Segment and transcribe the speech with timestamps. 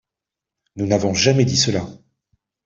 [0.77, 1.87] Nous n’avons jamais dit cela